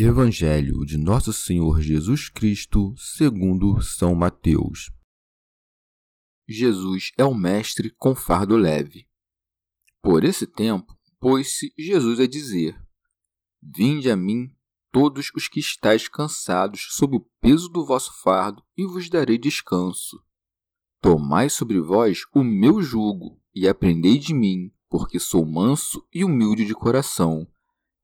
[0.00, 4.92] Evangelho de Nosso Senhor Jesus Cristo, segundo São Mateus.
[6.46, 9.08] Jesus é o mestre com fardo leve.
[10.00, 12.80] Por esse tempo, pôs-se Jesus a dizer:
[13.60, 14.54] Vinde a mim
[14.92, 20.22] todos os que estáis cansados sob o peso do vosso fardo, e vos darei descanso.
[21.02, 26.64] Tomai sobre vós o meu jugo e aprendei de mim, porque sou manso e humilde
[26.64, 27.48] de coração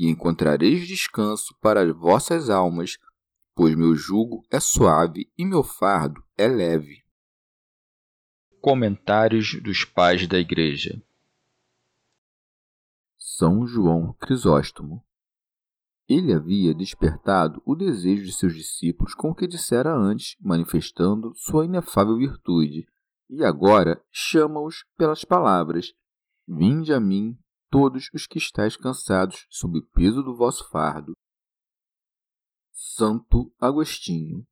[0.00, 2.96] e encontrareis descanso para as vossas almas,
[3.54, 7.04] pois meu jugo é suave e meu fardo é leve.
[8.62, 11.02] Comentários dos Pais da Igreja
[13.18, 15.04] São João Crisóstomo
[16.08, 21.66] ele havia despertado o desejo de seus discípulos com o que dissera antes, manifestando sua
[21.66, 22.88] inefável virtude,
[23.28, 25.92] e agora chama-os pelas palavras:
[26.48, 27.38] Vinde a mim,
[27.70, 31.12] todos os que estáis cansados sob o peso do vosso fardo.
[32.72, 34.46] Santo Agostinho.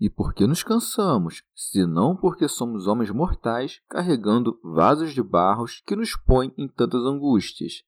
[0.00, 5.94] E por que nos cansamos, senão porque somos homens mortais carregando vasos de barros que
[5.94, 7.82] nos põem em tantas angústias?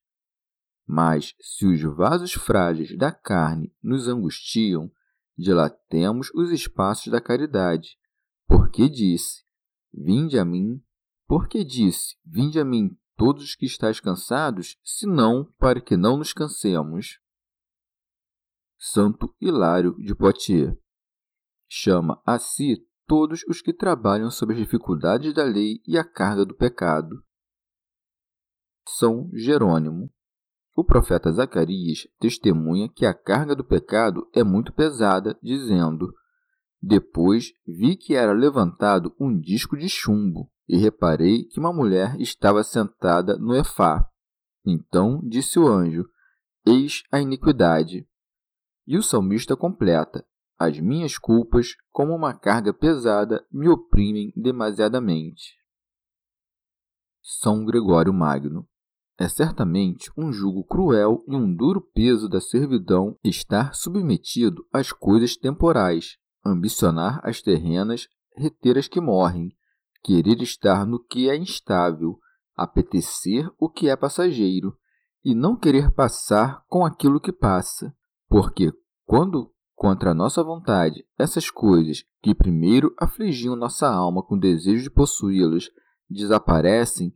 [0.86, 4.90] Mas se os vasos frágeis da carne nos angustiam,
[5.36, 7.98] dilatemos os espaços da caridade.
[8.46, 9.44] Porque disse:
[9.92, 10.80] Vinde a mim.
[11.26, 16.32] Porque disse: Vinde a mim todos os que estáis cansados, senão para que não nos
[16.32, 17.18] cansemos.
[18.78, 20.76] Santo Hilário de Poitiers
[21.68, 26.44] chama a si todos os que trabalham sob as dificuldades da lei e a carga
[26.44, 27.24] do pecado.
[28.88, 30.12] São Jerônimo.
[30.74, 36.12] O profeta Zacarias testemunha que a carga do pecado é muito pesada, dizendo:
[36.88, 42.62] Depois vi que era levantado um disco de chumbo e reparei que uma mulher estava
[42.62, 44.08] sentada no efá.
[44.64, 46.08] Então disse o anjo:
[46.64, 48.06] Eis a iniquidade.
[48.86, 50.24] E o salmista completa:
[50.56, 55.56] As minhas culpas, como uma carga pesada, me oprimem demasiadamente.
[57.20, 58.64] São Gregório Magno.
[59.18, 65.36] É certamente um jugo cruel e um duro peso da servidão estar submetido às coisas
[65.36, 66.16] temporais,
[66.46, 69.54] ambicionar as terrenas, reter as que morrem,
[70.02, 72.18] querer estar no que é instável,
[72.54, 74.76] apetecer o que é passageiro,
[75.24, 77.94] e não querer passar com aquilo que passa,
[78.28, 78.72] porque
[79.04, 84.90] quando, contra a nossa vontade, essas coisas que primeiro afligiam nossa alma com desejo de
[84.90, 85.68] possuí-las
[86.08, 87.12] desaparecem,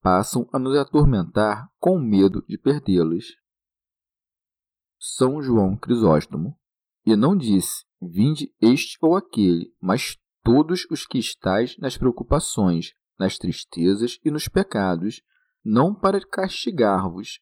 [0.00, 3.24] passam a nos atormentar com medo de perdê-las.
[4.98, 6.56] São João Crisóstomo.
[7.04, 13.36] E não disse: Vinde este ou aquele, mas todos os que estáis nas preocupações, nas
[13.36, 15.20] tristezas e nos pecados,
[15.64, 17.40] não para castigar-vos,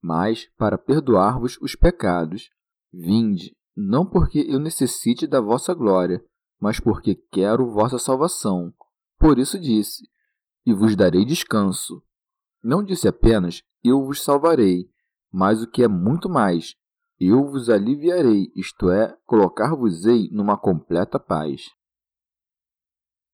[0.00, 2.48] mas para perdoar-vos os pecados.
[2.92, 6.24] Vinde, não porque eu necessite da vossa glória,
[6.60, 8.72] mas porque quero vossa salvação.
[9.18, 10.08] Por isso disse:
[10.64, 12.02] E vos darei descanso.
[12.62, 14.88] Não disse apenas: Eu vos salvarei,
[15.32, 16.76] mas o que é muito mais:
[17.18, 21.62] Eu vos aliviarei, isto é, colocar-vos-ei numa completa paz.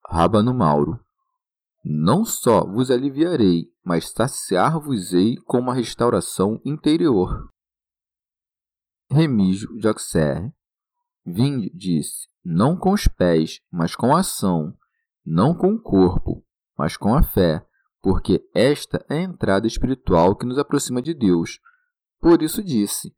[0.06, 1.04] Rábano Mauro.
[1.84, 7.48] Não só vos aliviarei, mas saciar-vos-ei com uma restauração interior.
[9.10, 10.52] Remígio de Auxerre.
[11.24, 14.76] Vinde, disse, não com os pés, mas com a ação,
[15.24, 16.44] não com o corpo,
[16.76, 17.64] mas com a fé,
[18.00, 21.60] porque esta é a entrada espiritual que nos aproxima de Deus.
[22.20, 23.14] Por isso disse: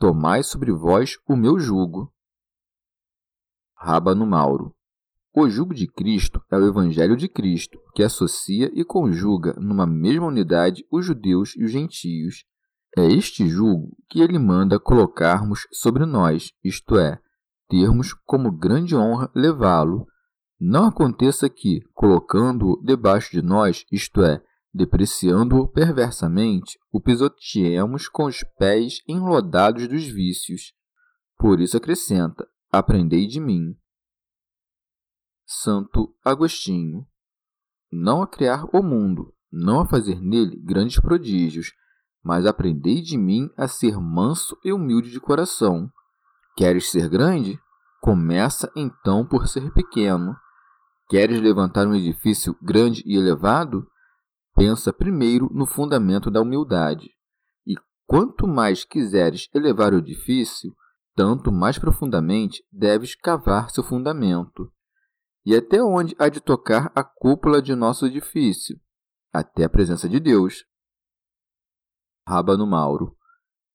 [0.00, 2.10] Tomai sobre vós o meu jugo.
[3.76, 4.74] Rábano Mauro.
[5.36, 10.28] O jugo de Cristo é o Evangelho de Cristo, que associa e conjuga numa mesma
[10.28, 12.46] unidade os judeus e os gentios.
[12.96, 17.20] É este jugo que ele manda colocarmos sobre nós, isto é,
[17.68, 20.06] termos como grande honra levá-lo.
[20.58, 28.44] Não aconteça que, colocando-o debaixo de nós, isto é, depreciando-o perversamente, o pisoteemos com os
[28.58, 30.72] pés enlodados dos vícios.
[31.36, 33.76] Por isso acrescenta: Aprendei de mim.
[35.44, 37.06] Santo Agostinho.
[37.90, 41.72] Não a criar o mundo, não a fazer nele grandes prodígios,
[42.22, 45.90] mas aprendei de mim a ser manso e humilde de coração.
[46.56, 47.58] Queres ser grande?
[48.00, 50.36] Começa então por ser pequeno.
[51.08, 53.84] Queres levantar um edifício grande e elevado?
[54.54, 57.10] Pensa primeiro no fundamento da humildade.
[57.66, 57.74] E
[58.06, 60.74] quanto mais quiseres elevar o edifício,
[61.14, 64.72] tanto mais profundamente deves cavar seu fundamento.
[65.44, 68.78] E até onde há de tocar a cúpula de nosso edifício?
[69.32, 70.64] Até a presença de Deus.
[72.26, 73.16] Rábano Mauro.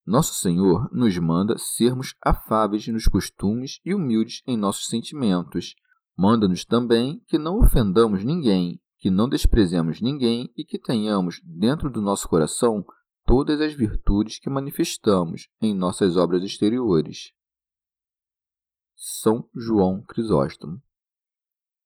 [0.05, 5.73] Nosso Senhor nos manda sermos afáveis nos costumes e humildes em nossos sentimentos.
[6.15, 12.01] Manda-nos também que não ofendamos ninguém, que não desprezemos ninguém e que tenhamos dentro do
[12.01, 12.83] nosso coração
[13.23, 17.31] todas as virtudes que manifestamos em nossas obras exteriores.
[18.95, 20.81] São João Crisóstomo.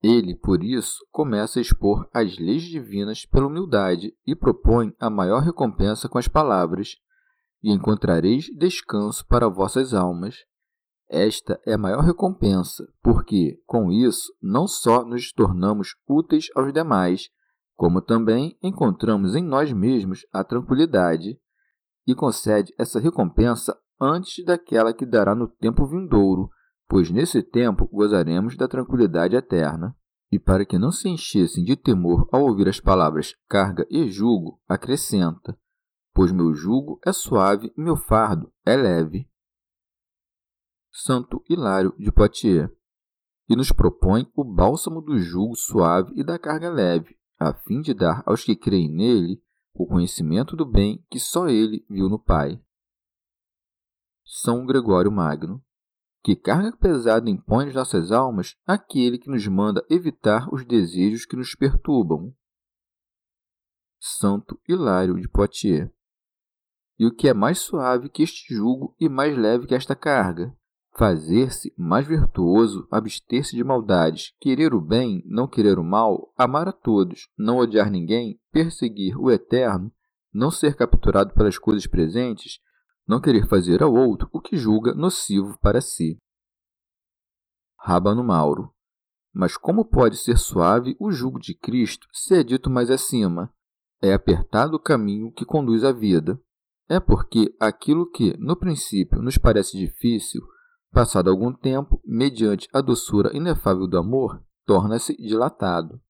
[0.01, 5.41] Ele, por isso, começa a expor as leis divinas pela humildade e propõe a maior
[5.41, 6.95] recompensa com as palavras:
[7.61, 10.37] E encontrareis descanso para vossas almas.
[11.09, 17.29] Esta é a maior recompensa, porque, com isso, não só nos tornamos úteis aos demais,
[17.75, 21.39] como também encontramos em nós mesmos a tranquilidade,
[22.05, 26.49] e concede essa recompensa antes daquela que dará no tempo vindouro,
[26.87, 29.95] pois nesse tempo gozaremos da tranquilidade eterna.
[30.31, 34.61] E para que não se enchessem de temor ao ouvir as palavras carga e jugo,
[34.67, 35.57] acrescenta:
[36.13, 39.27] Pois meu jugo é suave e meu fardo é leve.
[41.01, 42.69] Santo Hilário de Poitiers.
[43.47, 47.93] E nos propõe o bálsamo do jugo suave e da carga leve, a fim de
[47.93, 49.41] dar aos que creem nele
[49.73, 52.61] o conhecimento do bem que só ele viu no Pai.
[54.25, 55.63] São Gregório Magno.
[56.21, 61.37] Que carga pesada impõe às nossas almas aquele que nos manda evitar os desejos que
[61.37, 62.35] nos perturbam.
[63.97, 65.89] Santo Hilário de Poitiers.
[66.99, 70.53] E o que é mais suave que este jugo e mais leve que esta carga?
[70.97, 76.71] Fazer-se mais virtuoso, abster-se de maldades, querer o bem, não querer o mal, amar a
[76.71, 79.91] todos, não odiar ninguém, perseguir o eterno,
[80.33, 82.59] não ser capturado pelas coisas presentes,
[83.07, 86.17] não querer fazer ao outro o que julga nocivo para si.
[87.77, 88.73] Rábano Mauro.
[89.33, 93.53] Mas como pode ser suave o jugo de Cristo se é dito mais acima?
[94.01, 96.39] É apertado o caminho que conduz à vida.
[96.87, 100.41] É porque aquilo que, no princípio, nos parece difícil,
[100.91, 106.01] passado algum tempo, mediante a doçura inefável do amor, torna-se dilatado.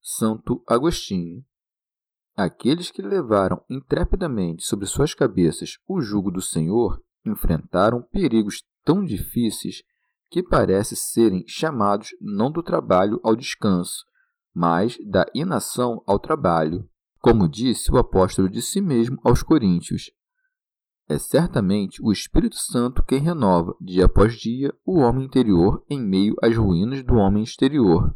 [0.00, 1.44] Santo Agostinho.
[2.36, 9.82] Aqueles que levaram intrepidamente sobre suas cabeças o jugo do Senhor enfrentaram perigos tão difíceis
[10.30, 14.04] que parece serem chamados não do trabalho ao descanso,
[14.54, 16.88] mas da inação ao trabalho,
[17.20, 20.10] como disse o apóstolo de si mesmo aos Coríntios.
[21.08, 26.34] É certamente o Espírito Santo quem renova, dia após dia, o homem interior em meio
[26.42, 28.14] às ruínas do homem exterior.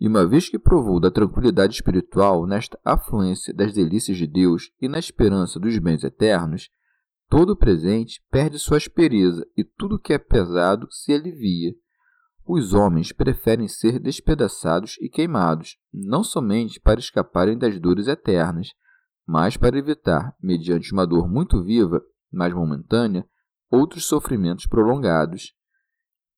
[0.00, 4.88] E uma vez que provou da tranquilidade espiritual nesta afluência das delícias de Deus e
[4.88, 6.68] na esperança dos bens eternos,
[7.30, 11.72] todo o presente perde sua aspereza e tudo que é pesado se alivia.
[12.44, 18.70] Os homens preferem ser despedaçados e queimados, não somente para escaparem das dores eternas,
[19.26, 23.26] mas para evitar, mediante uma dor muito viva, mas momentânea,
[23.70, 25.54] outros sofrimentos prolongados.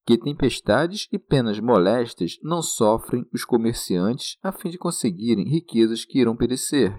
[0.05, 6.19] Que tempestades e penas molestas não sofrem os comerciantes a fim de conseguirem riquezas que
[6.19, 6.95] irão perecer.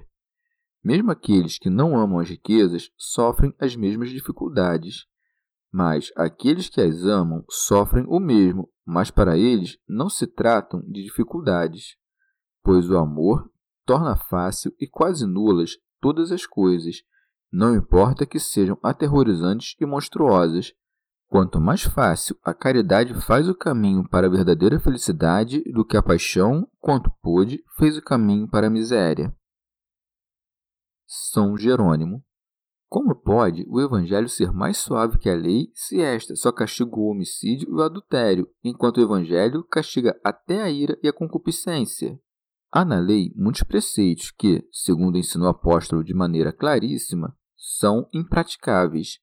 [0.83, 5.07] Mesmo aqueles que não amam as riquezas sofrem as mesmas dificuldades.
[5.73, 11.02] Mas aqueles que as amam sofrem o mesmo, mas para eles não se tratam de
[11.02, 11.97] dificuldades,
[12.62, 13.50] pois o amor
[13.87, 16.97] torna fácil e quase nulas todas as coisas,
[17.50, 20.75] não importa que sejam aterrorizantes e monstruosas,
[21.28, 26.02] Quanto mais fácil a caridade faz o caminho para a verdadeira felicidade do que a
[26.02, 29.35] paixão, quanto pôde, fez o caminho para a miséria.
[31.05, 32.25] São Jerônimo.
[32.88, 37.11] Como pode o Evangelho ser mais suave que a lei se esta só castiga o
[37.11, 42.16] homicídio e o adultério, enquanto o Evangelho castiga até a ira e a concupiscência?
[42.76, 49.18] Há na lei muitos preceitos que, segundo ensinou o apóstolo de maneira claríssima, são impraticáveis.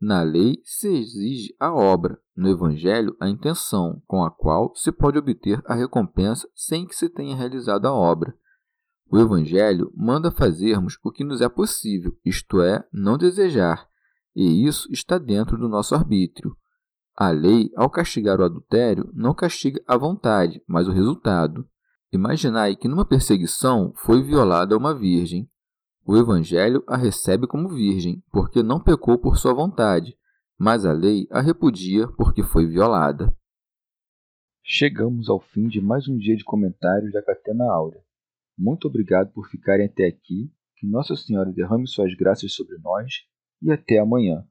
[0.00, 5.18] Na lei se exige a obra, no Evangelho a intenção, com a qual se pode
[5.18, 8.32] obter a recompensa sem que se tenha realizado a obra.
[9.10, 13.88] O Evangelho manda fazermos o que nos é possível, isto é, não desejar,
[14.36, 16.56] e isso está dentro do nosso arbítrio.
[17.16, 21.68] A lei, ao castigar o adultério, não castiga a vontade, mas o resultado.
[22.14, 25.50] Imaginai que numa perseguição foi violada uma virgem.
[26.06, 30.16] O Evangelho a recebe como virgem, porque não pecou por sua vontade,
[30.56, 33.36] mas a lei a repudia porque foi violada.
[34.62, 38.00] Chegamos ao fim de mais um dia de comentários da Catena Áurea.
[38.56, 43.12] Muito obrigado por ficarem até aqui, que Nossa Senhora derrame suas graças sobre nós
[43.60, 44.46] e até amanhã.